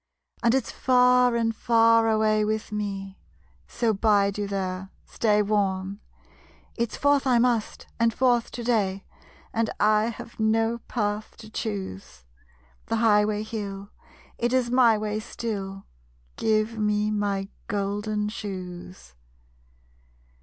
And 0.41 0.55
it's 0.55 0.71
far 0.71 1.35
and 1.35 1.55
far 1.55 2.09
away 2.09 2.43
with 2.43 2.71
me; 2.71 3.19
So 3.67 3.93
bide 3.93 4.35
you 4.39 4.47
there, 4.47 4.89
stay 5.05 5.43
warm. 5.43 5.99
It's 6.75 6.97
forth 6.97 7.27
I 7.27 7.37
must, 7.37 7.85
and 7.99 8.11
forth 8.11 8.49
to 8.53 8.63
day; 8.63 9.05
And 9.53 9.69
I 9.79 10.05
have 10.05 10.39
no 10.39 10.79
path 10.87 11.37
to 11.37 11.51
choose. 11.51 12.23
The 12.87 12.95
highway 12.95 13.43
hill, 13.43 13.91
it 14.39 14.53
is 14.53 14.71
my 14.71 14.97
way 14.97 15.19
still. 15.19 15.85
Give 16.35 16.79
me 16.79 17.11
my 17.11 17.49
golden 17.67 18.27
shoes. 18.29 19.13